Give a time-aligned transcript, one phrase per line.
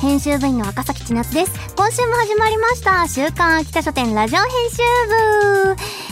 [0.00, 1.52] 編集部員の赤崎千夏です。
[1.76, 3.06] 今週も始まりました。
[3.06, 4.76] 週刊秋田書店ラジオ編集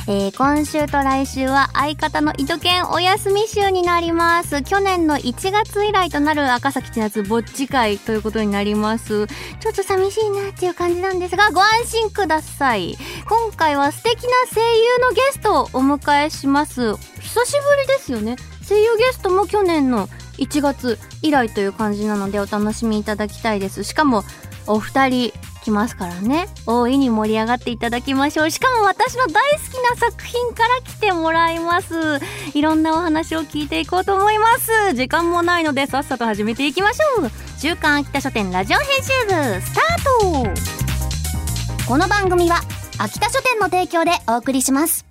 [0.07, 4.63] 部、えー、今週と来週は相方の井戸犬お休み週になります。
[4.63, 9.27] 去年の1月以来となる赤崎千夏ぼっち会ということになります。
[9.27, 12.99] ちょっと寂しいなっていう感じなんですがご安心ください。
[13.27, 16.95] 今回は素敵な声優のゲストをお迎えします。
[16.97, 18.37] 久しぶりですよね。
[18.69, 23.85] 声優ゲストも去年の1月以来という感じなのでお楽しみいただきたいです。
[23.85, 24.25] しかも
[24.67, 25.33] お二人
[25.65, 26.49] 来ますからね。
[26.67, 28.51] 大いに盛り上がっていただきましょう。
[28.51, 32.21] しかも私の大好きな作品から来てもらいます。
[32.55, 34.95] いろんなお話を聞いていこうと思います。
[34.95, 37.31] 時間もないのでさっさと始めていきましょう。
[37.59, 41.89] 週刊秋田書店ラジオ編集部スタート。
[41.89, 42.61] この番組は
[42.99, 45.08] 秋田書店の提供でお送りします。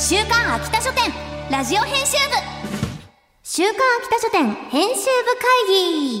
[0.00, 1.12] 週刊秋田書店
[1.50, 2.34] ラジオ編集部
[3.42, 5.02] 週刊秋田書店編集部
[5.66, 6.20] 会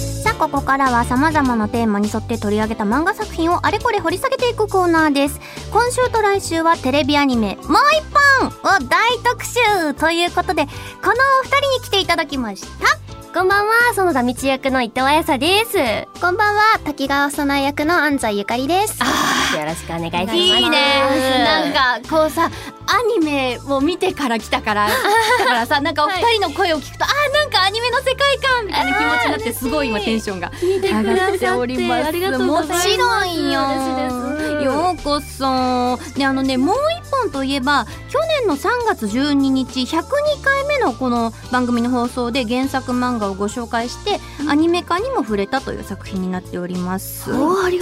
[0.00, 5.38] さあここからは様々なテーマに沿って取り上げた漫画作品をあれこれ掘り下げていくコーナーです
[5.70, 7.70] 今週と来週はテレビアニメもう一
[8.42, 12.98] 本を大特集ということでこのお二人に来ていただきました
[13.32, 15.76] こんばんは、園田道役の伊藤彩沙です。
[16.20, 18.98] こんばんは、滝川さな役の安西ゆかりです。
[19.58, 20.36] よろしくお願いします。
[20.36, 21.44] いいね。
[21.44, 22.50] なんかこうさ
[22.86, 24.88] アニメを見てから来たから
[25.38, 32.12] だからさなんかお二人の声を聞くと、あーなんかアニメの世界観みたいな気持ちになってすごい今テンションが上がっております。
[32.38, 35.98] もちろんよようこそ。
[36.14, 40.02] であのねもう一本といえば去年の3月12日102
[40.42, 44.18] 回目のこの番組の放送で原作漫画をご紹介して、
[44.48, 47.24] アニメ化にも触れたという作品になっております。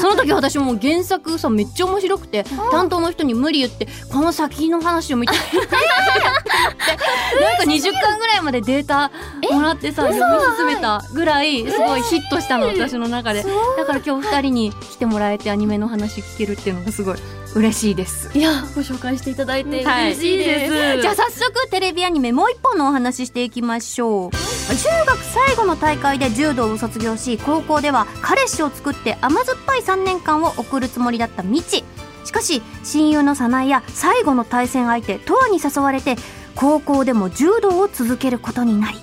[0.00, 5.34] その時私もう原作さめっちゃ面白くて担当の人に無理言ってこの先の話を見て
[7.40, 9.10] なんか20巻ぐらいまでデータ
[9.52, 13.44] もらってさ読み進めたぐらいすごいヒットしたの私の中で。
[13.76, 17.18] だから今日2人に来てもらえてアニメの話聞けるっていうのがすごい
[17.54, 18.36] 嬉しいです。
[18.36, 20.06] いや、ご紹介していただいてはい。
[20.08, 21.02] 嬉しいです。
[21.02, 24.30] じゃあ早速テレビアニメもう一本のお話ししていきましょう。
[24.30, 31.84] 中学最後の大会で柔道を卒業し高校では彼氏を作って甘酸っぱい3年間を送るつもりだったみち
[32.24, 36.16] しかし親友の早苗や最後の対戦相手とわに誘われて
[36.58, 38.98] 高校でも柔道を続けることになり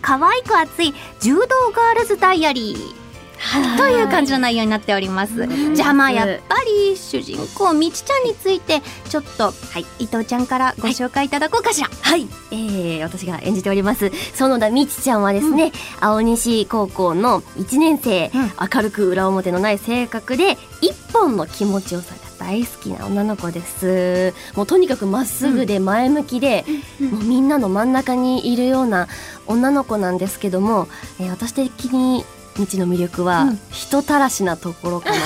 [0.00, 5.46] 可愛く熱い柔道ガールズダイアリーという感じの内容になっております。
[5.74, 9.52] じゃあまあやっぱり主人公みちちゃんについてちょっと、
[9.98, 11.88] 伊藤ちゃんからご紹介いただこうかしら。
[11.88, 14.10] はい、えー、私が演じております。
[14.34, 24.34] 園田美智ちゃんはですね、青西高校の1年生、明るく裏表のない性格で一本の気持ちよさが大好きな女の子です。
[24.54, 26.64] もうとにかくまっすぐで前向きで、
[27.00, 29.08] もうみんなの真ん中にいるような
[29.46, 30.86] 女の子なんですけども、
[31.18, 32.22] えー私的に
[32.54, 35.16] 未知の魅力は、人たらしなところかな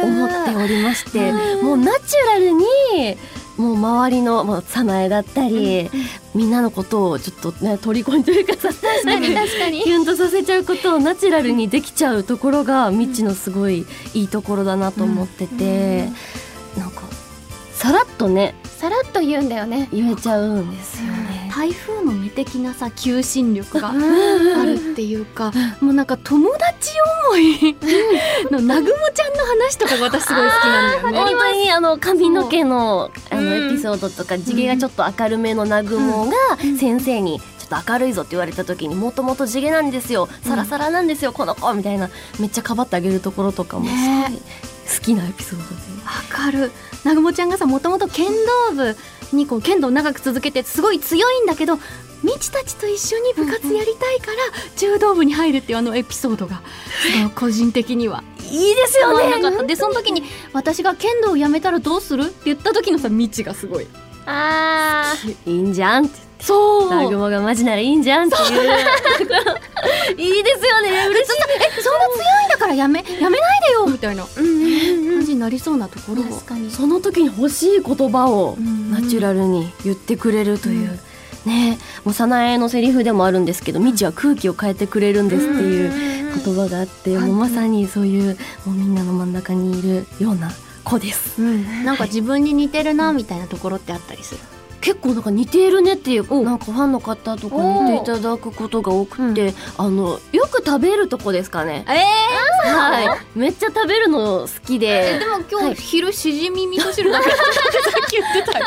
[0.00, 1.32] と 思っておりまして、
[1.62, 3.16] もうナチュラルに
[3.56, 5.90] もう周りの、まあ、早苗だったり、
[6.36, 9.82] みんなのことをちょっとね虜にというかさ確かに確かに。
[9.82, 16.10] キュンとさせちゃうことをナチュラルにできちゃうところが未知のすごいいいところだなと思ってて、
[16.76, 17.02] なんか
[17.72, 19.88] さらっとねさらっと言うんだよね。
[19.92, 21.10] 言えちゃうんですよ。
[21.10, 21.15] ね。
[21.56, 26.90] 台風の目的なさ求心力があるっていうかもうなんか友達
[27.30, 27.74] 思い
[28.50, 31.18] の南雲ちゃんの話とかが私すごい好きなんだよね。
[31.18, 33.66] 本当にあの髪の毛のあのうん。
[33.68, 36.32] エピソードとか地毛がちょっと明るめの南雲が
[36.78, 40.28] 先生にちょっと明るいぞって言われた時にもともと地毛なんですよ。
[40.42, 44.40] サラサラなんですよこの子みたいなめっちゃかばってあげるところとかもすごいね。
[44.98, 45.74] 好きなエピソードで。
[46.04, 46.70] わかる。
[47.04, 48.26] 南雲ちゃんがさもともと剣
[48.68, 48.96] 道部
[49.32, 51.78] にこう剣道を長く続けてすごい強いんだけど
[52.22, 54.36] みちたちと一緒に部活やりたいから
[54.76, 56.62] 柔道部に入るっていうあのエピソードが
[57.34, 58.22] 個人的には。
[58.50, 59.30] いいですよね。
[59.30, 59.64] なかった。
[59.64, 62.24] でその時に私が剣道をやめたらどうする？
[62.24, 63.86] って言った時のさみちがすごい。
[64.24, 65.14] あ
[65.46, 66.84] いいんじゃんってそう。
[66.90, 68.70] 南雲がマジならいいんじゃんっていう。
[70.20, 71.06] いいですよね。
[71.08, 71.32] 嬉しい。
[71.78, 74.24] えそんな強いんだからやめやめないでよみたいな。
[74.24, 74.65] ーうん
[75.36, 78.90] になりそうなところをその時に欲しい言葉をん。
[78.90, 80.98] ナチュラルに言ってくれるという、
[81.44, 81.78] ね。
[82.04, 90.50] もう早苗のセリフでもあるんですけど未知は空気を変えてくれるんですっていう言葉があって、もうまさにそういうもうみんなの真ん中にいるような
[90.84, 91.40] 子です。
[91.42, 94.40] うん、なんか自分に似てるなみたいなところってあったりする？
[94.86, 101.84] 結構なんか似ているねっていうなんかファンの方とか似ていただくことが多くて、あのよく食べるとこですかね。
[101.88, 102.04] え
[102.70, 103.38] はい。
[103.38, 105.18] めっちゃ食べるの好きで。
[105.18, 107.30] でも今日昼しじみ味噌汁だけ。
[107.34, 107.36] さ
[108.06, 108.66] っき言ってたよ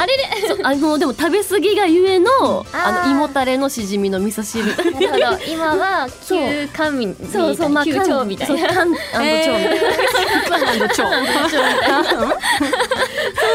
[0.00, 0.16] あれ？
[0.16, 4.66] でそうあのでも食べ過ぎがゆえのあの胃もたれのしじみの味噌汁。
[5.08, 5.44] なるほど。
[5.46, 6.40] 今はそう。
[6.48, 8.58] 旧官民みたいそうそう、まあ、な旧長みたいな。
[8.58, 9.62] そう缶みたいな。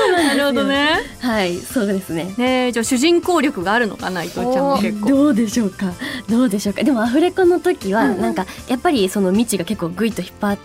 [0.07, 2.33] 超なるほどねはい、そうですね。
[2.37, 5.93] ねえじゃあ主人公力があるのかな伊藤ちゃんも結構どうでしょうか？
[6.29, 6.83] どうでしょうか？
[6.83, 10.63] でもアフレコの時は、なんかやっぱりその未知が結構グイッと引っ張って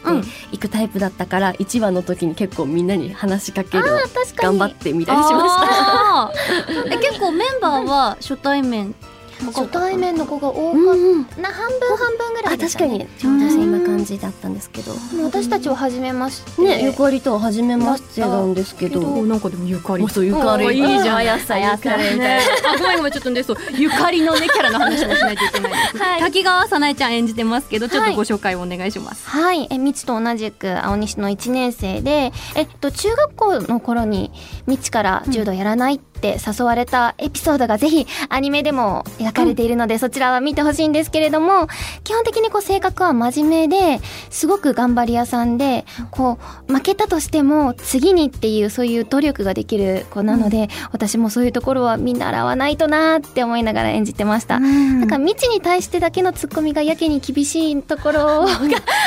[0.53, 3.85] いくタイプだったから、一話の時に結構みんなに話しかける
[4.37, 6.33] 頑張ってみたりしました。
[6.87, 8.95] え結構メンバーは初対面
[9.47, 11.37] 初対面の子が多かっ。
[11.37, 11.43] た。
[11.43, 14.95] な半分半分ぐらあ、いでし確かたねにちょうどそんな感じだったんですけど。
[14.95, 16.63] もう私たちは初めまして。
[16.63, 19.01] ね、ゆかりとは初めましてなんですけど。
[19.01, 20.67] もおなんかでもゆかりうそうゆかり。
[20.67, 21.17] いいじゃん。
[21.17, 22.25] あやさゆかりみたいな。
[22.25, 26.21] ね、あごめんごめんちょっとねそうゆかりのねキャラの話もしないといけないです、 はい。
[26.21, 34.31] 滝川さなえちゃん演じてますけどちょっとご紹介をお願いします、はい、え、みちと同じく青西の1年生で、えっと、中学校の頃に
[34.67, 41.69] みちから柔道やらないって誘われたエピソードがぜひアニメでも描かれているので、そちらは見てほしいんですけれども、
[42.05, 46.39] 基本的にこう性格は真面目で、すごく頑張り屋さんで、こ
[46.69, 54.61] う、負けたとしても次にっていうそういう努力ができる子なので、私もそういうところは見習わないとなーって思いながら演じてました。
[54.61, 58.49] なんか未知に対してだけのツッコミがやけに厳しいところが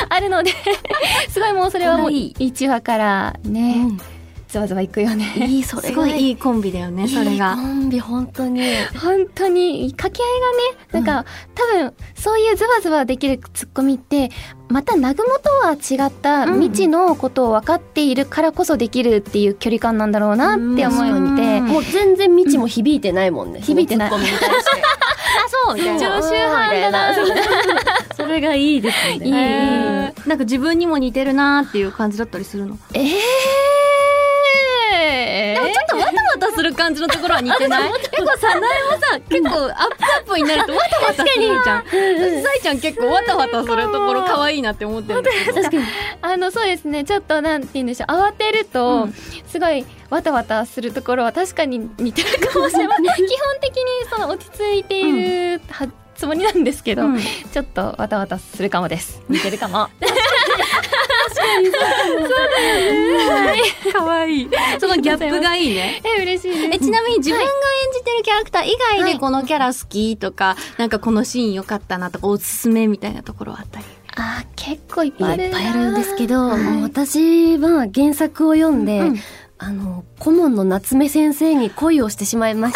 [0.10, 0.52] あるので
[1.30, 4.15] すごいもうそれはもうい1話からね、うん
[4.56, 5.34] ざわざわいくよね。
[5.48, 7.32] いい、それすごいいいいコンビだよねそれが。
[7.32, 8.62] いいコンビ、本当に。
[9.02, 9.92] 本当に。
[9.92, 14.32] 掛け合いがねなんか、多分そういうズワズワできるツッコミって
[14.70, 23.62] また南雲とは違った未知のことを分かっているからこそできるっていう距離感なんだろうなって思って、うんもう全然未知も響いてないもんね。
[23.62, 24.10] 響いてない。
[24.10, 24.72] そのツッコミに対して。
[24.76, 25.76] あそう。
[25.76, 26.22] みたいな。
[26.22, 27.12] 常習犯だな。
[27.12, 27.82] みたいな
[28.16, 29.26] それがいいですね。
[29.26, 29.34] いい。
[29.34, 32.78] えーなんか自分にも似てるなーっていう感じだったりするの。
[32.94, 33.20] ええで
[36.56, 37.92] する感じのところは似てない？
[37.94, 41.84] 結構さなえもさ結構アップアップになるとわたわたするじゃん。
[41.86, 45.54] さいちゃん結構わたわたするところ可愛いなって思ってるんだけど。
[45.62, 45.84] 確かに。
[46.22, 47.04] あのそうですね。
[47.04, 48.12] ちょっとなんて言うんでしょう。
[48.12, 49.14] 慌てると、うん。
[49.14, 53.06] すごいわたわたするところは確かに似てるかもしれません。
[53.06, 53.28] 基本
[53.62, 59.90] 的にその落ち着いているはつもりなんですけど、うんちょっとわたわたするかもです似てるかも
[63.94, 64.50] 可愛い。
[64.80, 66.02] そのギャップがいいね。
[66.04, 67.50] え嬉しいですえちなみに自分が演
[67.94, 69.14] じてるキャラクター以外はい。
[69.14, 73.86] でこのキャラ好きとか、なんかこのシーン良かったなとかおすすめみたいなところはあったり？
[74.18, 76.82] あー結構いっいぱいあるっぱいあるんですけど、はい。
[76.82, 79.20] 私は原作を読んで、うん。
[79.58, 82.76] あの、顧問の夏目先生に恋をしてしまいまし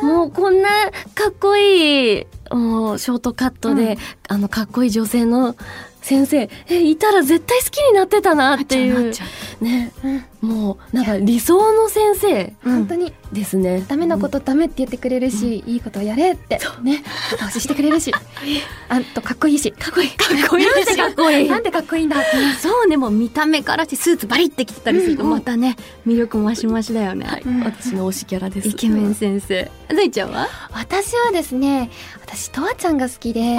[0.00, 0.68] て、もうこんな
[1.14, 5.56] かっこいい、もうショートカットで、あの、かっこいい女性の
[6.00, 9.12] 先生、え、いたら絶対好きになってたなっていう。
[9.60, 9.92] ね、
[10.40, 13.84] もう、なんか理想の先生本当にですね。
[13.86, 16.58] ダメなことダメって言ってくれるし、いいことやれって。
[16.82, 18.12] ね後押ししてくれるし。
[18.88, 19.70] あとかっこいいし。
[19.70, 20.10] かっこいい。
[20.10, 20.66] かっこいい。
[20.66, 21.48] なんでかっこいい？
[21.48, 22.06] なんでかっこいい？
[22.06, 22.16] んだ。
[22.60, 25.30] そうねもう見た目からしてスーツバリって着てたりするとうん。
[25.30, 27.60] またね魅力増し増しだよね、はい、うん。
[27.62, 28.66] 私の推しキャラです。
[28.68, 30.48] イケメン先生ずいちゃんは？
[30.72, 31.88] 私はですね
[32.32, 33.56] 私とわちゃんが好きで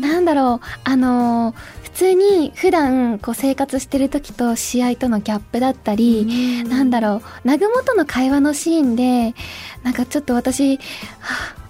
[0.00, 9.34] なんだろうあの普通に普段こう生活してる時と試合とのギャップだったり、なんだろう南雲との会話のシーンで
[9.82, 10.82] なんかちょっと私、は
[11.20, 11.62] あ、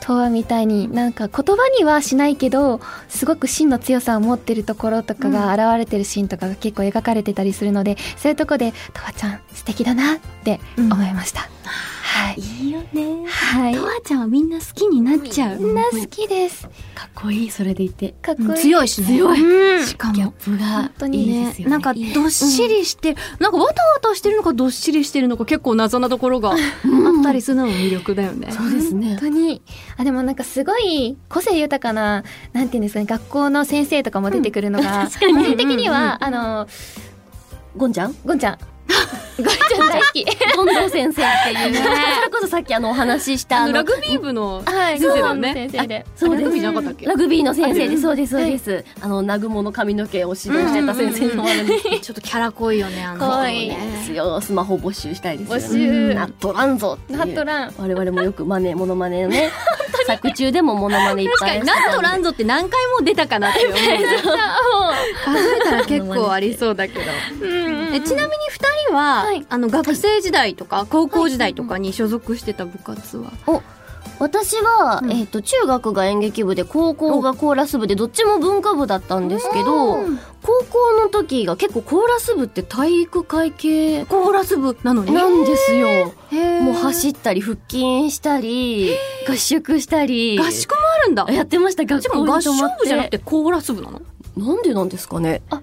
[0.00, 11.50] とわみたいになんか言葉にはしないけどすごく芯の強さを持ってるところとかが現れてるシーンとかが結構描かれてたりするので、そういうとこでとわちゃん素敵だなって思いました、
[12.10, 12.40] はい。
[12.40, 13.28] いいよね。
[13.28, 13.76] はい。
[13.76, 15.58] とわちゃんはみんな好きになっちゃう。
[15.58, 16.66] みんな好きです。
[16.94, 18.14] かっこいい、それでいて。
[18.22, 19.08] かっこいい、強いしね。
[19.08, 19.78] 強い。
[19.78, 19.86] うん。
[19.86, 21.70] しかギャッもプが当にいいですよね。
[21.70, 26.56] なんかどっしりして、なんかわたわたしてるのかどっしりしてるのか結構謎なところがあっ
[27.22, 28.50] たりするのも魅力だよね。
[28.52, 29.08] そうですね。
[29.10, 29.18] 本。
[29.18, 29.60] 当に。
[29.98, 32.24] あでもなんかすごい個性豊かな
[32.54, 36.66] なんていうんですかね学校の先生とかも出てくるのが、個人的には、あの
[37.76, 38.16] ゴンちゃん？
[38.24, 38.58] ゴンちゃん
[39.38, 40.24] ゴリちゃん大好き。
[40.56, 41.72] どんどん先生っていう。
[41.72, 41.80] ね
[42.38, 45.54] こそさっきあのお話ししたあのラグビー部のはい、先生だよね。
[45.54, 46.06] 先生で。
[46.16, 47.06] そうラグビーじゃなかったっけ？
[47.06, 48.84] ラグビーの先生で、そうです、そうです。
[49.00, 51.44] あの、南雲の髪の毛を指導してた先生の。
[52.00, 54.40] ちょっとキャラ濃いよねあの可愛いねですよ。
[54.40, 55.50] スマホ募集したいです。
[55.50, 55.64] よね。
[55.66, 57.18] 募集ナットランゾっていう。
[57.18, 59.50] ナットラン我々もよくマネ、モノマネをね。
[60.06, 63.78] 作中でもモノマネいっぱい確かにナットランゾって何回も出たかなって思 う。
[65.24, 67.00] 数えたら結構ありそうだけど。
[67.92, 69.44] えちなみに2人は、はい。
[69.48, 73.30] あの学生時代とか高校時代とかに所属してた部活は、
[74.18, 79.98] 私は、うんえっ、と、中学が演劇部で、高校がコーラス部で、どっちも文化部だったんですけど、
[80.42, 85.12] 高校の時が結構コーラス部って体育会系コーラス部なのに？
[85.12, 85.88] なんですよ。
[86.62, 88.90] もう走ったり、腹筋したり、
[89.28, 90.38] 合宿したり。
[90.38, 92.52] 合宿もあるんだやってました、学校に合唱。
[92.52, 94.00] 部じゃなくてコーラス部なの？
[94.36, 95.42] なんでなんですかね。
[95.50, 95.60] あ。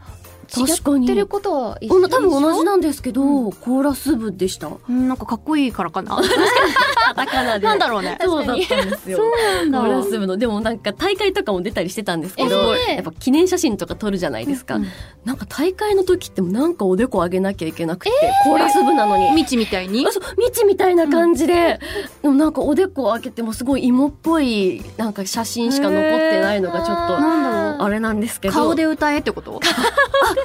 [0.62, 4.70] やってることは多分同じなんですけど、コーラス部でした。
[4.90, 6.16] うんなんかかっこいいからかな。
[6.16, 6.22] カ
[7.15, 7.65] タカナで。
[7.67, 8.17] なんだろうね。
[8.22, 9.17] そうだったんですよ。
[9.17, 9.24] そ
[9.63, 10.38] うなんコーラス部の。
[10.38, 14.79] でもなんか大会とかも出たりしてたんですけえど、ーやっぱ記念写真とか撮るじゃないですか。
[15.24, 18.12] なんか大会の時ってなんかおでこ上げなきゃいけなくて、
[18.43, 19.31] コーラス部なのに。
[19.31, 20.05] みちみたいに？
[20.07, 21.79] あそう、未知みたいな感じで、
[22.22, 27.88] でもなんかおでこを開けてもすごい芋っぽいなんか写真しか残ってないのがちょっと、なんだろう。
[27.88, 28.53] あれなんですけど。
[28.53, 29.60] 顔で歌えってこと？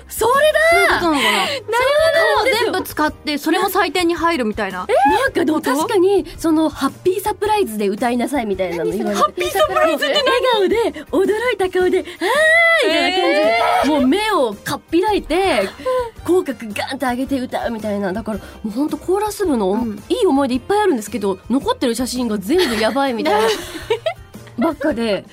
[0.09, 0.31] それ
[0.71, 1.39] そういうことなのかな。
[1.39, 1.55] なる
[2.39, 2.51] ほど。
[2.65, 4.87] 全部使ってそれも採点に入るみたいな。
[4.87, 9.23] だなんかでも確かに、その、ハッピーサプライズで歌いなさいみたいなの言われて。
[9.23, 10.05] ハッピーサプライズ？
[10.05, 12.05] って笑顔で、驚いた顔で、あー
[12.87, 13.29] みたいな感
[13.85, 15.69] じで、もう目をかっぴらいて、
[16.25, 18.13] 口角ガンって上げて歌うみたいな。
[18.13, 23.49] だから、もうほんとコーラス部の、うんいい思い出いっぱいあるんですけど、残ってる写真が全部やばいみたいな。
[24.59, 25.25] ばっかで。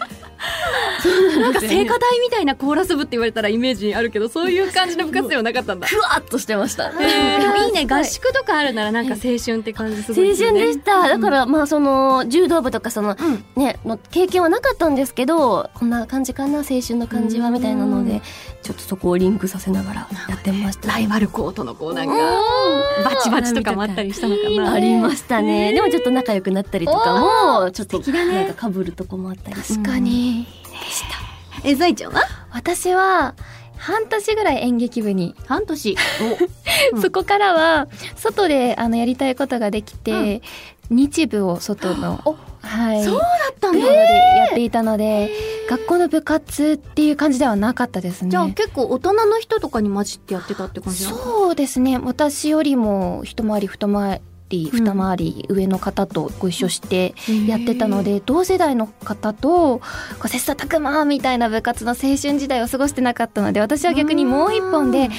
[1.40, 5.88] なんか聖火台みたいなコーラス部って言われたらイメージあるけどそういう感じの部活ではなかったんだ。
[5.88, 6.90] ふわっとしてました。
[6.92, 6.96] で
[7.48, 7.86] もいいね。
[7.86, 11.08] 合宿とかあるならなんか青春って感じすごい青春でした。
[11.08, 13.16] だから、まあ、その、柔道部とか、その、ん。
[13.56, 18.22] ね、の経験はなかったんですけど、こんな感じかな、青春の感じは、みたいなので、
[18.64, 20.88] ちょっとそこをリンクさせながらやってました。
[20.90, 22.08] ライバル校とのこうなん。
[22.08, 22.14] か
[23.04, 24.74] バチバチとかもあったりしたのかな。
[24.74, 25.74] ありましたね。
[25.74, 27.20] でもちょっと仲良くなったりとか
[27.62, 29.56] も、ちょっと、なんか被るとこもあったり。
[29.56, 30.46] 確かに、
[31.64, 32.22] えザイちゃんは？
[32.52, 33.36] 私は
[33.78, 35.96] 半年ぐらい演劇部に、半年。
[36.94, 37.02] うん。
[37.02, 40.42] そこからは外であのやりたいことができて、
[40.90, 43.04] 日部を外のはい。
[43.04, 43.86] そうだったんだ。
[43.88, 45.32] やっていたので、
[45.70, 48.32] 学校の部活っていう感じではなかったですね。
[48.32, 51.98] じゃあ結構大人の人とかに混じってやってたって感じそうですね。
[51.98, 57.16] 私よりも一回り二回り二回り上の方とご一緒して
[57.48, 59.82] やってたので、同世代の方と
[60.26, 65.10] 切磋琢磨みたいな部活の青春時代を過ごしてなかったので私は逆にもう一本であ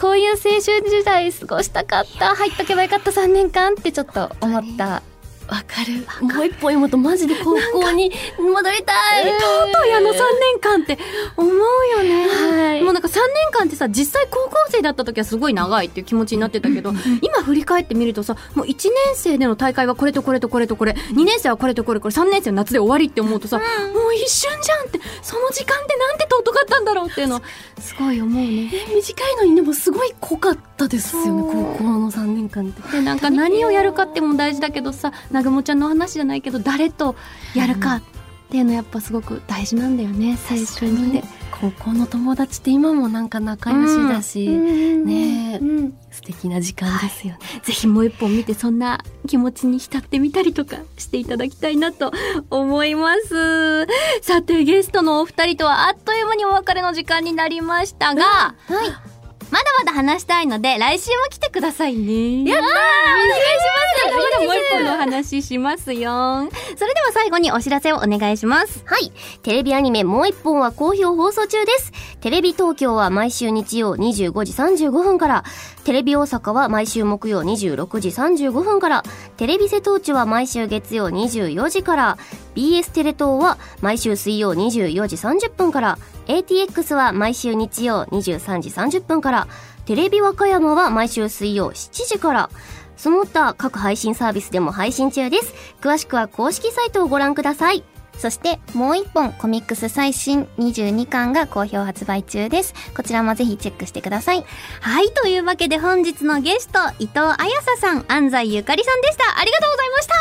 [0.00, 5.02] こういう青春時代過ごしたかった入っとけばよかった3年間ってちょっと思った
[5.48, 6.26] わかる。
[6.26, 9.24] もう一本読むとマジで高校に戻りたい。
[9.24, 10.98] とうとうやの3年間って
[11.36, 12.82] 思うよね、はい。
[12.82, 13.20] もうなんか3年
[13.52, 20.92] 間ってさ実際高校生だった時はすごい長いっていう気持ちになってたけど今振り返ってみるとさもう1年生での大会はこれとこれとこれとこれ。
[20.92, 22.14] 2年生はこれとこれこれ。
[22.14, 23.64] 3年生の夏で終わりって思うとさ、も
[24.08, 25.00] う一瞬じゃんって。
[25.22, 27.36] その時間ってなんて尊かったんだろうっていうの。
[27.36, 27.42] は
[27.78, 28.70] すごい思うね。
[28.94, 32.82] 短いのにでもすごい濃かったですよね、高校の3年間って。
[32.92, 37.16] でなんか何をやるかっても大事だけどさ南雲ちゃんの話じゃないけど誰と
[37.54, 38.02] やるかっ
[38.50, 41.42] ていうのやっぱすごく大事なんだよね青春って。
[41.62, 47.38] 高校の友達って今もなんか仲良しだし、ねえ、うん素敵な時間ですよね。
[47.62, 52.10] ぜひもう一本見てそんな気持ちに浸ってみたりとかしていただきたいなと
[52.50, 53.86] 思います。
[54.22, 59.11] さてゲストのお二人とはあっという間にお別れの時間になりましたが、はい。
[59.52, 62.42] まだまだ話したいので来週も来てくださいね。
[62.50, 66.48] やったーお願いしますまだもう一本の話しますよ。
[66.74, 68.82] それでは最後にお知らせをお願いします。
[68.86, 69.12] はい。
[69.42, 71.92] テレビアニメもう一本は好評放送中です。
[72.22, 74.52] テレビ東京は毎週日曜25時
[74.86, 75.44] 35分から、
[75.84, 79.02] テレビ大阪は毎週木曜26時35分から、
[79.36, 82.18] テレビ瀬戸内は毎週月曜24時から、
[82.54, 89.48] BS テレ東は毎週水曜24時30分から、ATX は毎週日曜23時30分から、
[89.84, 92.50] テレビ和歌山は毎週水曜7時から、
[92.96, 95.54] その他各配信サービスでも配信中です。
[95.80, 97.82] 詳しくは公式サイトをご覧ください。
[98.18, 104.44] そしてもう一本コミックス最新22巻が好評発売中ですこちらもぜひチェックしてください
[104.80, 109.40] はい、というわけで本日のゲスト、伊藤彩沙さん、安西ゆかりさんでした。
[109.40, 110.14] ありがとうございました。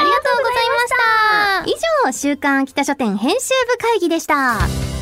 [0.00, 0.92] ありがとうございまし
[1.34, 4.99] た以上、週刊秋田書店編集部会議でした。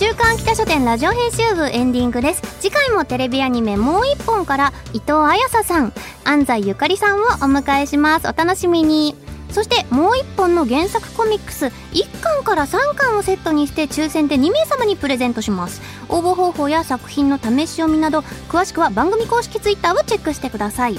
[0.00, 2.40] 週刊北書店ラジオ編集部エンディングです。
[2.58, 5.92] 次回もテレビアニメもう一本から伊藤彩紗さん
[6.24, 8.26] 安西ゆかりさんをお迎えします。
[8.26, 9.14] お楽しみに。
[9.50, 15.82] そしてもう一本の原作コミックス1巻から3巻をセットにして抽選で2名様にプレゼントします。
[16.08, 20.98] 応募方法や作品の試し読みなど詳しくは番組公式ツイッターをチェックしてください。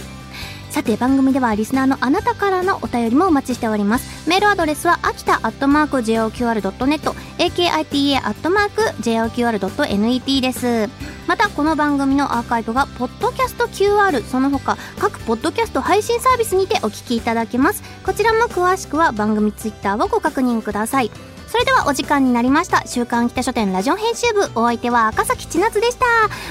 [0.71, 4.27] さて番組ではリスナーのあなたからのお便りもお待ちしております。
[4.27, 10.89] メールアドレスは秋田アットマーク JOQR.net akita アットマーク JOQR.net です。
[11.27, 17.83] またこの番組のアーカイブがポッドキャスト QR その他各ポッドキャスト配信サービスにてお聞きいただけます。
[18.05, 21.11] こちらも詳しくは番組ツイッターをご確認ください。
[21.47, 22.87] それではお時間になりました。
[22.87, 24.49] 週刊北書店ラジオ編集部。
[24.55, 26.05] お相手は赤崎千夏でした。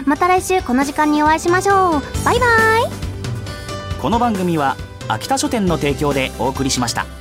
[0.04, 2.24] また来週この時間にお会いしましょう。
[2.24, 2.46] バイバ
[3.06, 3.09] イ。
[4.00, 4.78] この番組は
[5.08, 7.19] 秋田書店の提供でお送りしました。